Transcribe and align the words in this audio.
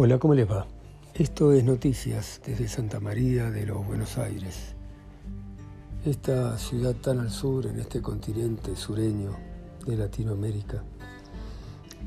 Hola, 0.00 0.16
¿cómo 0.20 0.32
les 0.32 0.48
va? 0.48 0.64
Esto 1.12 1.52
es 1.52 1.64
Noticias 1.64 2.40
desde 2.46 2.68
Santa 2.68 3.00
María 3.00 3.50
de 3.50 3.66
los 3.66 3.84
Buenos 3.84 4.16
Aires, 4.16 4.76
esta 6.04 6.56
ciudad 6.56 6.94
tan 6.94 7.18
al 7.18 7.32
sur 7.32 7.66
en 7.66 7.80
este 7.80 8.00
continente 8.00 8.76
sureño 8.76 9.32
de 9.84 9.96
Latinoamérica. 9.96 10.84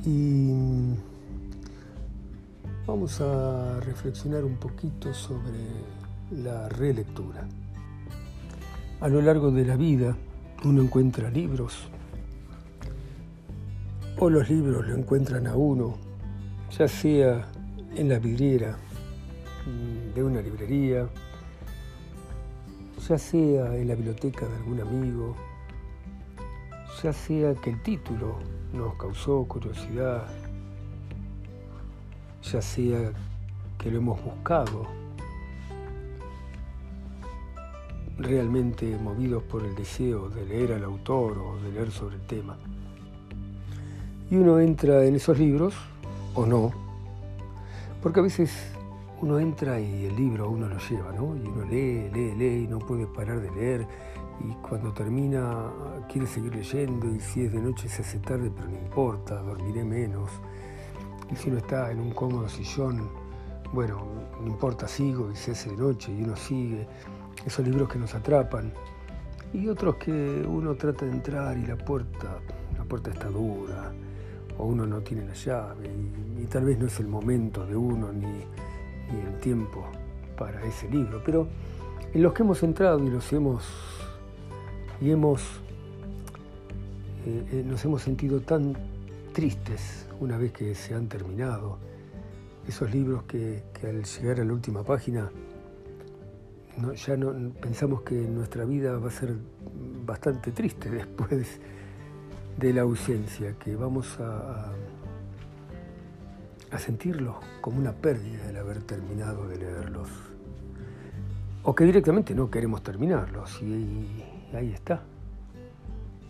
Y 0.06 0.52
vamos 2.88 3.20
a 3.20 3.82
reflexionar 3.82 4.46
un 4.46 4.56
poquito 4.56 5.14
sobre 5.14 5.60
la 6.32 6.70
relectura. 6.70 7.46
A 9.02 9.10
lo 9.10 9.22
largo 9.22 9.52
de 9.52 9.66
la 9.66 9.76
vida 9.76 10.16
uno 10.64 10.82
encuentra 10.82 11.30
libros, 11.30 11.90
o 14.18 14.30
los 14.30 14.50
libros 14.50 14.88
lo 14.88 14.96
encuentran 14.96 15.46
a 15.46 15.58
uno, 15.58 15.98
ya 16.78 16.88
sea 16.88 17.52
en 17.96 18.10
la 18.10 18.20
vidriera 18.20 18.78
mm, 19.66 20.14
de 20.14 20.24
una 20.24 20.42
librería, 20.42 21.08
ya 23.08 23.18
sea 23.18 23.76
en 23.76 23.88
la 23.88 23.96
biblioteca 23.96 24.48
de 24.48 24.56
algún 24.56 24.82
amigo, 24.82 25.36
ya 27.04 27.12
sea 27.12 27.54
que 27.56 27.72
el 27.72 27.82
título 27.82 28.38
nos 28.74 28.96
causó 28.96 29.44
curiosidad, 29.46 30.28
ya 32.44 32.62
sea 32.62 33.12
que 33.78 33.92
lo 33.92 33.98
hemos 33.98 34.24
buscado, 34.24 34.88
realmente 38.18 38.98
movidos 38.98 39.42
por 39.44 39.66
el 39.66 39.76
deseo 39.76 40.30
de 40.30 40.46
leer 40.46 40.74
al 40.74 40.84
autor 40.84 41.40
o 41.40 41.58
de 41.62 41.72
leer 41.72 41.92
sobre 41.92 42.16
el 42.16 42.22
tema. 42.22 42.56
Y 44.30 44.36
uno 44.36 44.60
entra 44.60 45.04
en 45.06 45.16
esos 45.16 45.38
libros, 45.40 45.74
o 46.36 46.46
no, 46.46 46.91
porque 48.02 48.20
a 48.20 48.24
veces 48.24 48.52
uno 49.22 49.40
entra 49.40 49.80
y 49.80 50.06
el 50.06 50.16
libro 50.16 50.50
uno 50.50 50.68
lo 50.68 50.78
lleva, 50.80 51.12
¿no? 51.12 51.36
Y 51.36 51.48
uno 51.48 51.64
lee, 51.66 52.10
lee, 52.12 52.34
lee 52.36 52.64
y 52.64 52.68
no 52.68 52.80
puede 52.80 53.06
parar 53.06 53.40
de 53.40 53.52
leer. 53.52 53.88
Y 54.40 54.54
cuando 54.68 54.92
termina 54.92 55.72
quiere 56.10 56.26
seguir 56.26 56.56
leyendo 56.56 57.08
y 57.14 57.20
si 57.20 57.46
es 57.46 57.52
de 57.52 57.62
noche 57.62 57.88
se 57.88 58.02
hace 58.02 58.18
tarde, 58.20 58.52
pero 58.56 58.68
no 58.68 58.78
importa, 58.78 59.36
dormiré 59.44 59.84
menos. 59.84 60.32
Y 61.32 61.36
si 61.36 61.50
uno 61.50 61.60
está 61.60 61.92
en 61.92 62.00
un 62.00 62.12
cómodo 62.12 62.50
sillón, 62.50 63.10
bueno, 63.72 64.04
no 64.42 64.48
importa, 64.48 64.88
sigo 64.88 65.32
y 65.32 65.36
se 65.36 65.52
hace 65.52 65.70
de 65.70 65.78
noche 65.78 66.12
y 66.12 66.24
uno 66.24 66.36
sigue. 66.36 66.88
Esos 67.46 67.66
libros 67.66 67.88
que 67.90 68.00
nos 68.00 68.16
atrapan. 68.16 68.74
Y 69.54 69.68
otros 69.68 69.96
que 69.96 70.12
uno 70.48 70.76
trata 70.76 71.06
de 71.06 71.12
entrar 71.12 71.58
y 71.58 71.66
la 71.68 71.78
puerta, 71.78 72.40
la 72.78 72.84
puerta 72.86 73.12
está 73.12 73.28
dura, 73.28 73.92
o 74.62 74.66
uno 74.66 74.86
no 74.86 75.02
tiene 75.02 75.26
la 75.26 75.34
llave 75.34 75.90
y, 76.40 76.46
tal 76.46 76.66
vez 76.66 76.78
no 76.78 76.86
es 76.86 77.00
el 77.00 77.08
momento 77.08 77.66
de 77.66 77.76
uno 77.76 78.12
ni, 78.12 78.28
el 78.28 79.40
tiempo 79.42 79.86
para 80.38 80.64
ese 80.64 80.90
libro, 80.90 81.22
pero 81.26 81.48
en 82.14 82.24
los 82.24 82.34
que 82.34 82.44
hemos 82.44 82.64
entrado 82.64 83.04
y 83.04 83.10
los 83.10 83.34
hemos 83.34 83.66
y 85.02 85.12
hemos 85.12 85.42
eh, 87.26 87.44
eh, 87.52 87.64
nos 87.66 87.84
hemos 87.84 88.02
sentido 88.02 88.40
tan 88.40 88.74
tristes 89.34 90.08
una 90.20 90.38
vez 90.38 90.54
que 90.54 90.76
se 90.76 90.94
han 90.94 91.08
terminado 91.08 91.78
esos 92.68 92.94
libros 92.94 93.24
que, 93.24 93.64
al 93.84 94.04
llegar 94.04 94.40
a 94.40 94.46
la 94.46 94.54
última 94.54 94.84
página 94.84 95.30
ya 96.96 97.18
no 97.18 97.52
pensamos 97.60 98.04
que 98.04 98.16
nuestra 98.16 98.64
vida 98.64 98.98
va 98.98 99.10
a 99.10 99.12
ser 99.12 99.36
bastante 100.06 100.52
triste 100.52 100.90
después 101.02 101.60
de 102.58 102.74
la 102.74 102.82
ausencia, 102.82 103.54
que 103.58 103.76
vamos 103.76 104.20
a, 104.20 104.72
a 106.72 106.80
sentirlos 106.80 107.36
como 107.60 107.80
una 107.80 107.92
pérdida 107.92 108.50
el 108.50 108.58
haber 108.58 108.82
terminado 108.84 109.48
de 109.48 109.58
leerlos. 109.58 110.10
O 111.64 111.76
que 111.76 111.84
directamente 111.84 112.34
no 112.34 112.50
queremos 112.50 112.82
terminarlos. 112.82 113.62
Y, 113.62 114.08
ahí 114.54 114.72
está. 114.74 115.04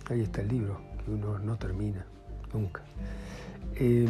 Ahí 0.10 0.22
está 0.22 0.42
el 0.42 0.50
libro, 0.50 0.82
que 1.06 1.12
uno 1.12 1.40
no 1.40 1.58
termina 1.58 2.06
nunca. 2.54 2.82
Em, 3.76 4.08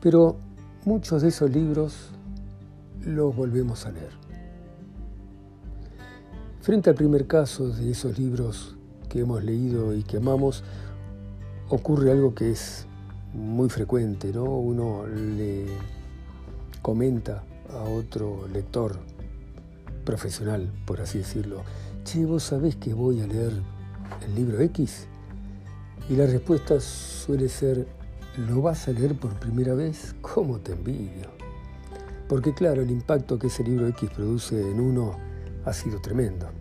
pero 0.00 0.36
muchos 0.84 1.22
de 1.22 1.28
esos 1.28 1.48
libros 1.50 2.10
los 3.04 3.36
volvemos 3.36 3.86
a 3.86 3.92
leer. 3.92 4.10
Frente 6.60 6.90
al 6.90 6.96
primer 6.96 7.26
caso 7.26 7.68
de 7.68 7.90
esos 7.90 8.18
libros 8.18 8.76
que 9.10 9.20
hemos 9.20 9.44
leído 9.44 9.94
y 9.94 10.02
que 10.04 10.16
amamos, 10.16 10.64
ocurre 11.68 12.12
algo 12.12 12.34
que 12.34 12.52
es 12.52 12.86
muy 13.34 13.68
frecuente, 13.68 14.32
¿no? 14.32 14.44
Uno 14.44 15.06
le 15.06 15.66
comenta 16.80 17.44
a 17.68 17.82
otro 17.82 18.48
lector 18.48 18.98
profesional, 20.04 20.72
por 20.86 21.00
así 21.00 21.18
decirlo, 21.18 21.62
che, 22.04 22.24
vos 22.24 22.44
sabés 22.44 22.76
que 22.76 22.94
voy 22.94 23.20
a 23.20 23.26
leer 23.26 23.52
el 24.24 24.34
libro 24.34 24.60
X? 24.60 25.06
Y 26.08 26.16
la 26.16 26.26
respuesta 26.26 26.80
suele 26.80 27.48
ser, 27.48 27.86
¿lo 28.48 28.62
vas 28.62 28.88
a 28.88 28.92
leer 28.92 29.18
por 29.18 29.38
primera 29.38 29.74
vez? 29.74 30.14
¿Cómo 30.22 30.58
te 30.58 30.72
envidio? 30.72 31.28
Porque 32.28 32.54
claro, 32.54 32.82
el 32.82 32.90
impacto 32.90 33.38
que 33.38 33.48
ese 33.48 33.64
libro 33.64 33.86
X 33.88 34.08
produce 34.10 34.60
en 34.60 34.80
uno 34.80 35.16
ha 35.64 35.72
sido 35.72 36.00
tremendo. 36.00 36.59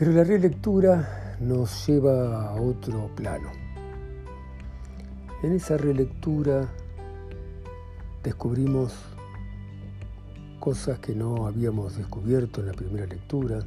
Pero 0.00 0.12
la 0.12 0.24
relectura 0.24 1.36
nos 1.40 1.86
lleva 1.86 2.48
a 2.48 2.54
otro 2.54 3.10
plano. 3.14 3.50
En 5.42 5.52
esa 5.52 5.76
relectura 5.76 6.66
descubrimos 8.22 8.94
cosas 10.58 11.00
que 11.00 11.14
no 11.14 11.46
habíamos 11.46 11.98
descubierto 11.98 12.62
en 12.62 12.68
la 12.68 12.72
primera 12.72 13.04
lectura. 13.04 13.58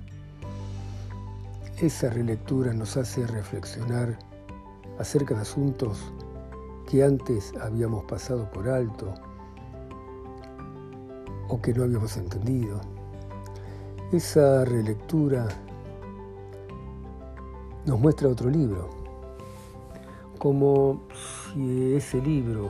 Esa 1.80 2.10
relectura 2.10 2.74
nos 2.74 2.98
hace 2.98 3.28
reflexionar 3.28 4.18
acerca 4.98 5.36
de 5.36 5.42
asuntos 5.42 6.00
que 6.90 7.04
antes 7.04 7.54
habíamos 7.62 8.06
pasado 8.06 8.50
por 8.50 8.70
alto 8.70 9.14
o 11.48 11.62
que 11.62 11.76
no 11.76 11.84
habíamos 11.84 12.18
entendido. 12.18 12.82
Esa 14.12 14.66
relectura 14.66 15.48
nos 17.86 18.00
muestra 18.00 18.30
otro 18.30 18.50
libro, 18.50 18.90
como 20.38 21.04
si 21.54 21.96
ese 21.96 22.22
libro 22.22 22.70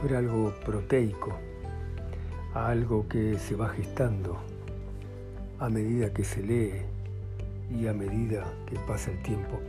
fuera 0.00 0.18
algo 0.18 0.52
proteico, 0.64 1.32
algo 2.54 3.06
que 3.08 3.38
se 3.38 3.54
va 3.54 3.68
gestando 3.68 4.36
a 5.60 5.68
medida 5.68 6.12
que 6.12 6.24
se 6.24 6.42
lee 6.42 6.72
y 7.70 7.86
a 7.86 7.92
medida 7.92 8.52
que 8.66 8.76
pasa 8.80 9.12
el 9.12 9.22
tiempo. 9.22 9.60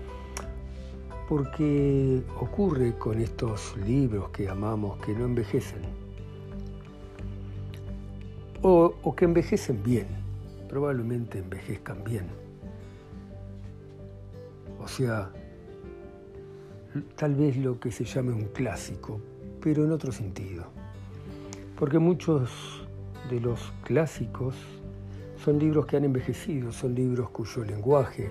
Porque 1.30 2.24
ocurre 2.40 2.98
con 2.98 3.22
estos 3.22 3.78
libros 3.78 4.30
que 4.30 4.50
amamos 4.50 5.00
que 5.06 5.14
no 5.14 5.26
envejecen. 5.26 5.82
O, 8.64 9.16
que 9.16 9.26
envejecen 9.26 9.84
bien, 9.84 10.08
probablemente 10.68 11.40
envejezcan 11.40 12.04
bien 12.04 12.43
o 14.84 14.88
sea, 14.88 15.32
tal 17.16 17.36
vez 17.36 17.56
lo 17.58 17.80
que 17.80 17.92
se 17.92 18.04
llame 18.04 18.34
un 18.34 18.46
clásico, 18.46 19.22
pero 19.62 19.86
en 19.86 19.92
otro 19.92 20.12
sentido. 20.12 20.66
Porque 21.80 22.00
muchos 22.00 22.86
de 23.30 23.40
los 23.40 23.72
clásicos 23.84 24.56
son 25.44 25.58
libros 25.58 25.86
que 25.86 25.98
han 25.98 26.04
envejecido, 26.04 26.72
son 26.72 26.96
libros 26.96 27.30
cuyo 27.30 27.64
lenguaje 27.64 28.30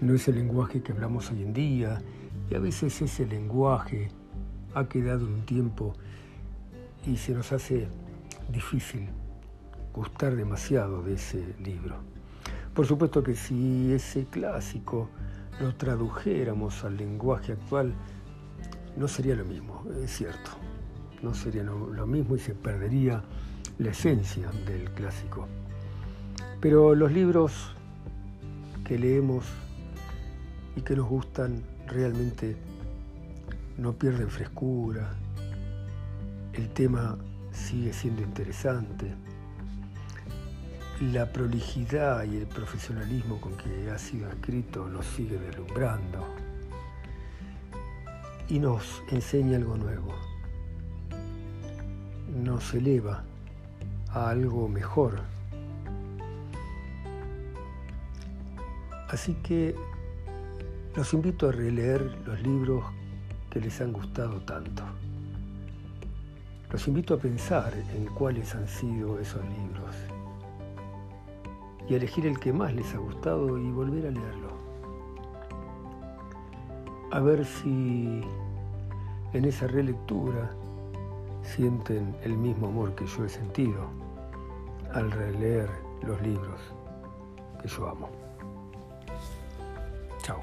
no 0.00 0.14
es 0.14 0.26
el 0.26 0.36
lenguaje 0.36 0.82
que 0.82 0.92
hablamos 0.92 1.30
hoy 1.30 1.42
en 1.42 1.52
día, 1.52 2.02
y 2.50 2.54
a 2.54 2.58
veces 2.58 3.00
ese 3.02 3.26
lenguaje 3.26 4.08
ha 4.74 4.88
quedado 4.88 5.26
un 5.26 5.44
tiempo 5.46 5.92
y 7.06 7.16
se 7.16 7.32
nos 7.32 7.52
hace 7.52 7.88
difícil 8.50 9.08
gustar 9.92 10.34
demasiado 10.34 11.02
de 11.02 11.14
ese 11.14 11.54
libro. 11.62 11.96
Por 12.74 12.86
supuesto 12.86 13.22
que 13.22 13.34
si 13.34 13.92
ese 13.92 14.24
clásico 14.24 15.08
lo 15.60 15.74
tradujéramos 15.74 16.84
al 16.84 16.96
lenguaje 16.96 17.52
actual, 17.52 17.94
no 18.96 19.08
sería 19.08 19.34
lo 19.34 19.44
mismo, 19.44 19.84
es 20.02 20.10
cierto. 20.10 20.50
No 21.22 21.34
sería 21.34 21.62
lo 21.62 22.06
mismo 22.06 22.34
y 22.34 22.40
se 22.40 22.54
perdería 22.54 23.22
la 23.78 23.90
esencia 23.90 24.50
del 24.66 24.90
clásico. 24.90 25.46
Pero 26.60 26.94
los 26.94 27.12
libros 27.12 27.74
que 28.84 28.98
leemos 28.98 29.44
y 30.76 30.80
que 30.82 30.96
nos 30.96 31.08
gustan 31.08 31.62
realmente 31.86 32.56
no 33.78 33.92
pierden 33.92 34.28
frescura, 34.28 35.14
el 36.52 36.68
tema 36.70 37.16
sigue 37.52 37.92
siendo 37.92 38.22
interesante 38.22 39.14
la 41.10 41.26
prolijidad 41.26 42.22
y 42.24 42.36
el 42.36 42.46
profesionalismo 42.46 43.40
con 43.40 43.56
que 43.56 43.90
ha 43.90 43.98
sido 43.98 44.28
escrito 44.30 44.86
nos 44.86 45.04
sigue 45.04 45.36
deslumbrando. 45.36 46.24
y 48.48 48.58
nos 48.58 49.02
enseña 49.10 49.56
algo 49.56 49.76
nuevo, 49.78 50.14
nos 52.44 52.74
eleva 52.74 53.24
a 54.10 54.28
algo 54.28 54.68
mejor. 54.68 55.22
Así 59.08 59.34
que 59.42 59.74
los 60.94 61.14
invito 61.14 61.48
a 61.48 61.52
releer 61.52 62.02
los 62.26 62.42
libros 62.42 62.84
que 63.48 63.60
les 63.60 63.80
han 63.80 63.92
gustado 63.92 64.40
tanto. 64.42 64.82
Los 66.70 66.86
invito 66.88 67.14
a 67.14 67.18
pensar 67.18 67.72
en 67.94 68.04
cuáles 68.06 68.54
han 68.54 68.68
sido 68.68 69.18
esos 69.18 69.42
libros 69.44 70.11
y 71.92 71.94
elegir 71.94 72.26
el 72.26 72.40
que 72.40 72.54
más 72.54 72.72
les 72.72 72.94
ha 72.94 72.98
gustado 72.98 73.58
y 73.58 73.70
volver 73.70 74.06
a 74.06 74.10
leerlo. 74.10 74.48
A 77.10 77.20
ver 77.20 77.44
si 77.44 78.22
en 79.34 79.44
esa 79.44 79.66
relectura 79.66 80.50
sienten 81.42 82.16
el 82.24 82.38
mismo 82.38 82.68
amor 82.68 82.94
que 82.94 83.04
yo 83.04 83.26
he 83.26 83.28
sentido 83.28 83.90
al 84.94 85.10
releer 85.10 85.68
los 86.02 86.18
libros 86.22 86.60
que 87.60 87.68
yo 87.68 87.86
amo. 87.86 88.08
Chao. 90.22 90.40